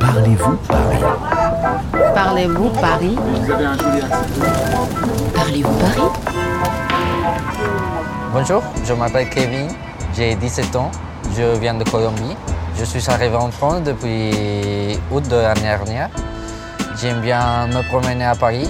[0.00, 1.04] Parlez-vous Paris?
[2.12, 3.16] Parlez-vous Paris?
[3.16, 4.88] Vous avez un joli accent.
[5.32, 6.08] Parlez-vous Paris?
[8.32, 9.68] Bonjour, je m'appelle Kevin,
[10.16, 10.90] j'ai 17 ans,
[11.36, 12.36] je viens de Colombie.
[12.76, 16.10] Je suis arrivé en France depuis août de l'année dernière.
[17.00, 18.68] J'aime bien me promener à Paris.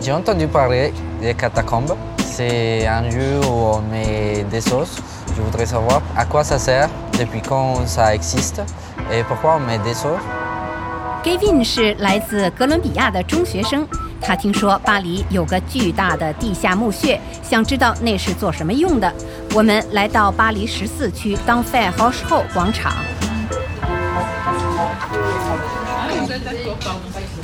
[0.00, 1.96] J'ai entendu parler des catacombes.
[2.18, 5.02] C'est un lieu où on met des sauces.
[5.35, 8.61] Je voudrais savoir à quoi ça sert, depuis quand ça existe
[9.11, 10.19] et pourquoi on met des sauces.
[11.23, 13.85] Gavin 是来自哥伦比亚的中学生，
[14.21, 19.13] 他听说巴黎有个巨大的地下墓穴，想知道那是做什么用的。
[19.53, 22.93] 我们来到巴黎十四区当 Fair House 后广场。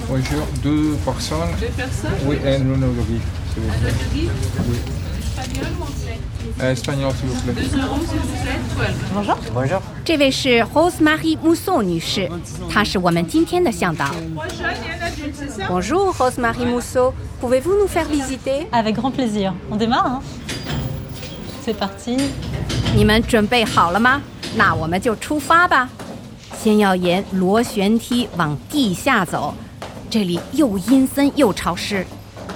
[0.07, 1.51] Bonjour, deux personnes.
[1.59, 3.19] Deux personnes Oui, un monologue,
[3.53, 3.63] s'il
[5.49, 6.19] vous plaît.
[6.43, 6.51] Oui.
[6.61, 7.55] Euh, Espagnol, s'il vous plaît.
[9.53, 9.81] Bonjour.
[10.03, 12.29] 这位是 Rosemarie Mousseau 女士，
[12.69, 14.05] 她是我们今天的向导。
[15.67, 18.67] Bonjour Rosemarie Mousseau, pouvez-vous nous faire visiter?
[18.71, 19.53] Avec grand plaisir.
[19.71, 20.21] On démarre hein
[21.65, 22.17] C'est parti.
[22.95, 24.21] 你们准备好了吗？
[24.55, 25.89] 那我们就出发吧。
[26.61, 29.53] 先要沿螺旋梯往地下走，
[30.09, 32.05] 这里又阴森又潮湿。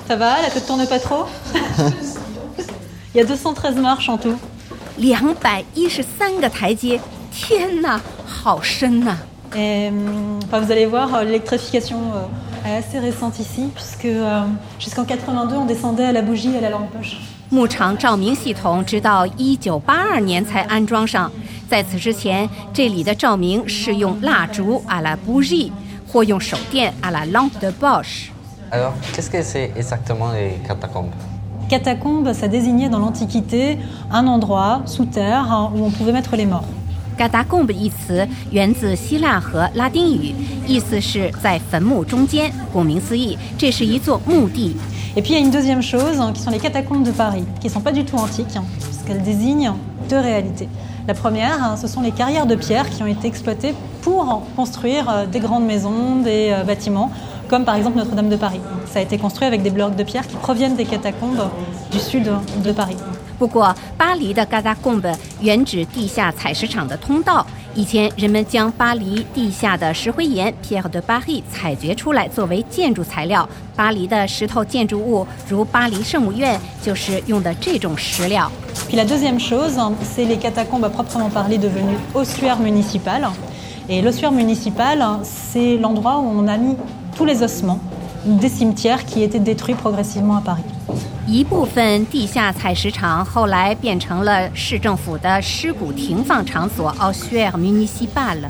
[0.08, 1.28] Ça va La tête tourne pas trop
[3.14, 4.38] Il y a 213 marches en tout.
[4.98, 7.00] 两百一十三个台阶，
[7.32, 9.18] 天哪，好深呐、
[9.56, 14.44] Et hum, enfin, vous allez voir, euh, l'électrification euh, est assez récente ici, puisque euh,
[14.78, 17.16] jusqu'en 82, on descendait à la bougie et à la lampe poche.
[17.52, 21.32] 牧场照明系统直到一九八二年才安装上，
[21.68, 25.72] 在此之前，这里的照明是用蜡烛 à la bougie
[26.08, 28.30] 或用手电 à la lampe de Bosch。
[28.70, 31.10] Alors, qu'est-ce que c'est exactement les catacombes
[31.70, 33.78] Catacombe, ça désignait dans l'Antiquité
[34.12, 36.66] un endroit sous terre hein, où on pouvait mettre les morts.
[37.18, 40.34] catacombe 一词源自希腊和拉丁语，
[40.66, 42.50] 意思是在坟墓中间。
[42.72, 44.78] 顾名思义，这是一座墓地。
[45.16, 47.44] Et puis il y a une deuxième chose, hein, qui sont les catacombes de Paris,
[47.60, 49.74] qui ne sont pas du tout antiques, hein, puisqu'elles désignent
[50.10, 50.70] deux réalités.
[51.08, 55.10] La première, hein, ce sont les carrières de pierre qui ont été exploitées pour construire
[55.10, 57.12] euh, des grandes maisons, des euh, bâtiments,
[57.48, 58.62] comme par exemple Notre-Dame de Paris.
[58.86, 61.50] Ça a été construit avec des blocs de pierre qui proviennent des catacombes
[61.92, 62.30] du sud
[62.64, 62.98] de Paris.
[63.38, 67.46] 不过，巴黎的 catacombe 原指地下采石场的通道。
[67.76, 73.48] 以前人们将巴黎地下的石灰岩 （Pierre de Paris） 采掘出来作为建筑材料。
[73.76, 78.52] 巴黎的石头建筑物，如巴黎圣母院，就是用的这种石料。
[78.90, 83.30] Puis la deuxième chose, hein, c'est les catacombes à proprement parler devenues ossuaires municipales.
[83.88, 86.76] Et l'ossuaire municipal, hein, c'est l'endroit où on a mis
[87.16, 87.80] tous les ossements
[88.26, 90.64] des cimetières qui étaient détruits progressivement à Paris.
[91.28, 98.50] 一部分地下采石场后来变成了市政府的尸骨停放场所 （Ossuaire municipal）。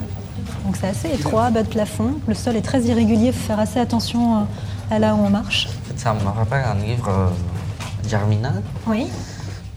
[0.64, 2.14] Donc c'est assez étroit, bas de plafond.
[2.26, 5.28] Le sol est très irrégulier, il faut faire assez attention euh, à là où on
[5.28, 5.68] marche.
[5.96, 8.62] Ça me rappelle un livre euh, Germinal.
[8.86, 9.08] Oui.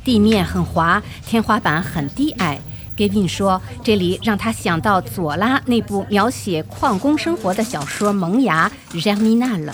[0.06, 2.60] 地面很滑，天花板很低矮。
[2.99, 8.69] Gavin 说，这里让他想到左拉那部描写矿工生活的小说《萌芽》
[9.01, 9.71] （Germinal）。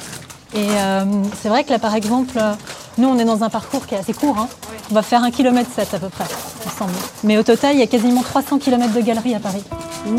[0.52, 2.54] Et euh, c'est vrai que là, par exemple, euh,
[2.96, 4.38] nous, on est dans un parcours qui est assez court.
[4.38, 4.48] hein.
[4.90, 6.26] On va faire un kilomètre 7 à peu près,
[6.66, 6.92] ensemble.
[7.24, 9.64] Mais au total, il y a quasiment 300 km de galeries à Paris.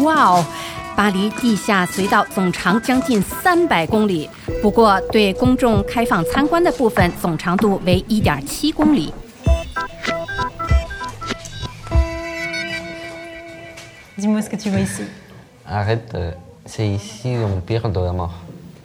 [0.03, 0.43] 哇哦！
[0.97, 4.29] 巴黎地下隧道总长将近三百公里，
[4.61, 9.13] 不过对公众开放参观的部分总长度为一点七公里。
[14.24, 15.02] Dis-moi ce que tu vois ici.
[15.66, 16.32] Arrête, euh,
[16.66, 18.32] c'est ici l'empire de la mort.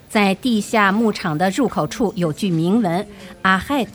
[0.10, 3.06] 在地下牧场的入口处有句铭文
[3.44, 3.90] “Arrête,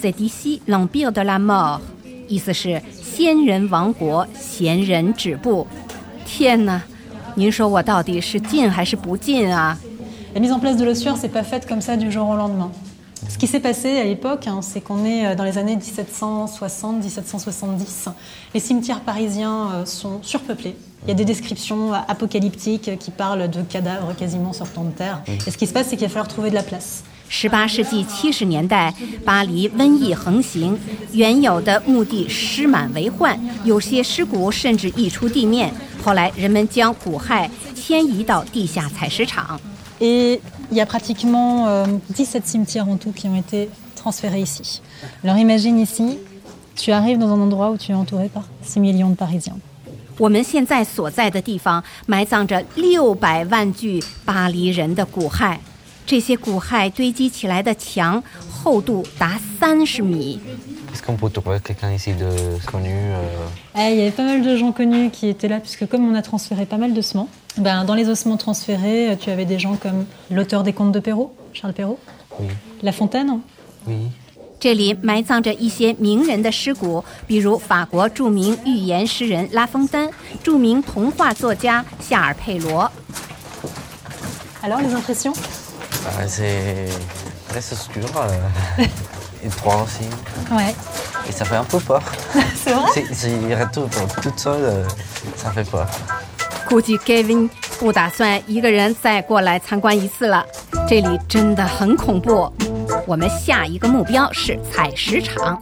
[0.00, 1.80] c'est ici l'empire de la mort”，
[2.28, 5.66] 意思是仙人王国，闲人止步。
[6.24, 6.80] 天哪，
[7.34, 9.76] 您说我到底是进还是不进啊？
[10.34, 12.70] La mise en place de l'ossuaire, c'est pas faite comme ça du jour au lendemain.
[13.28, 18.08] Ce qui s'est passé à l'époque, hein, c'est qu'on est euh, dans les années 1760-1770.
[18.54, 20.76] Les cimetières parisiens euh, sont surpeuplés.
[21.04, 24.90] Il y a des descriptions euh, apocalyptiques euh, qui parlent de cadavres quasiment sortant de
[24.90, 25.22] terre.
[25.46, 27.02] Et ce qui se passe, c'est qu'il va falloir trouver de la place.
[27.28, 28.94] 十八世纪七十年代，
[29.24, 30.78] 巴黎瘟疫横行，
[31.12, 35.72] 原有的墓地尸满为患，有些尸骨甚至溢出地面。
[36.04, 39.60] 后来，人们将骨骸迁移到地下采石场。
[40.00, 40.40] Et
[40.70, 44.80] il y a pratiquement euh, 17 cimetières en tout qui ont été transférés ici.
[45.24, 46.18] Alors imagine ici,
[46.76, 49.56] tu arrives dans un endroit où tu es entouré par 6 millions de Parisiens.
[50.20, 55.56] 我们现在所在的地方埋葬着六百万具巴黎人的骨骸，
[56.06, 60.40] 这些骨骸堆积起来的墙厚度达三十米。
[60.94, 62.26] Est-ce qu'on peut trouver quelqu'un ici de
[62.64, 65.86] connu euh, Eh, il y avait pas mal de gens connus qui étaient là, puisque
[65.86, 67.28] comme on a transféré pas mal d'ossements,
[67.58, 71.34] Ben, dans les ossements transférés, tu avais des gens comme l'auteur des contes de Perrault,
[71.52, 71.98] Charles Perrault,
[72.38, 72.46] Oui,
[72.82, 73.40] La Fontaine,
[73.86, 73.94] oui.
[74.61, 80.07] 这里埋葬着一些名人的尸骨，比如法国著名寓言诗人拉封丹、
[80.43, 82.89] 著名童话作家夏尔佩罗。
[84.61, 85.33] Alors, les impressions
[86.05, 86.87] Ah, c'est
[87.49, 88.05] très obscur.
[88.15, 88.85] euh,
[89.43, 90.05] et droit aussi.
[90.51, 90.75] Ouais,
[91.27, 91.99] Et ça fait un peu peur.
[92.63, 93.89] c'est vrai C'est- retourne
[94.21, 94.87] toute seule, euh,
[95.35, 95.87] ça fait peur.
[96.69, 97.49] 估计 Gavin
[97.79, 100.45] 不打算一个人再过来参观一次了，
[100.87, 102.53] 这里真的很恐怖。
[103.11, 105.61] 我们下一个目标是采石场。